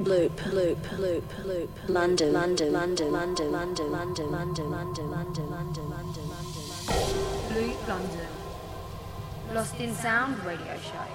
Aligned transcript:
Loop, 0.00 0.44
loop, 0.46 0.98
loop, 0.98 1.24
loop. 1.44 1.70
London, 1.88 2.32
London, 2.32 2.72
London, 2.72 3.12
London, 3.12 3.52
London, 3.52 3.92
London, 3.92 4.30
London, 4.32 4.70
London, 4.70 5.10
London, 5.10 5.50
London, 5.50 6.28
London, 6.28 6.28
London. 6.28 6.94
Bloop 7.48 7.88
London. 7.88 8.26
Lost 9.54 9.78
in 9.78 9.94
Sound 9.94 10.44
radio 10.44 10.76
show. 10.78 11.06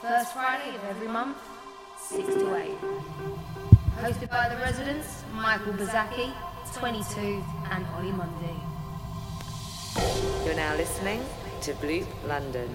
First 0.00 0.32
Friday 0.32 0.74
of 0.74 0.84
every 0.84 1.08
month, 1.08 1.36
6 2.08 2.26
to 2.28 2.56
8. 2.56 2.70
Hosted 3.98 4.30
by 4.30 4.48
the 4.48 4.56
residents, 4.56 5.22
Michael 5.34 5.74
Bazaki, 5.74 6.32
22, 6.72 7.44
and 7.70 7.84
Ollie 7.94 8.12
Mundy. 8.12 8.56
You're 10.46 10.54
now 10.54 10.74
listening 10.76 11.22
to 11.60 11.74
Bloop 11.74 12.06
London. 12.26 12.74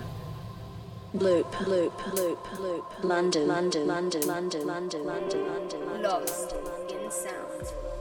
Loop, 1.13 1.67
loop, 1.67 1.93
loop, 2.15 2.59
loop. 2.59 2.85
London, 3.03 3.47
London, 3.47 3.85
London, 3.85 4.25
London, 4.25 4.65
London, 4.65 5.05
London, 5.05 5.45
London. 5.45 6.01
Lost 6.01 6.55
in 6.89 7.11
Sound. 7.11 7.92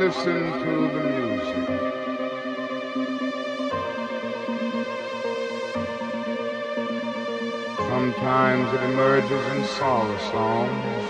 Listen 0.00 0.50
to 0.64 0.74
the 0.94 1.02
music. 1.12 1.68
Sometimes 7.76 8.72
it 8.72 8.82
emerges 8.84 9.46
in 9.52 9.64
sorrow 9.76 10.16
songs. 10.32 11.04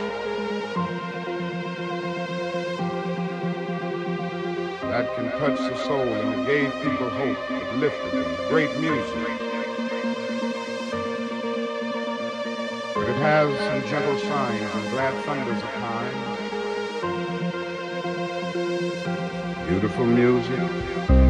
That 4.91 5.07
can 5.15 5.31
touch 5.39 5.59
the 5.61 5.77
soul 5.84 6.01
and 6.01 6.41
it 6.41 6.47
gave 6.47 6.72
people 6.83 7.11
hope, 7.11 7.51
it 7.53 7.77
lifted 7.77 8.11
them. 8.11 8.49
Great 8.49 8.77
music. 8.81 9.28
But 12.95 13.09
it 13.09 13.19
has 13.22 13.57
some 13.57 13.89
gentle 13.89 14.19
signs 14.19 14.75
and 14.75 14.91
glad 14.91 15.15
thunders 15.25 15.62
at 15.62 15.75
times. 15.75 16.09
Beautiful 19.71 20.05
music. 20.05 21.30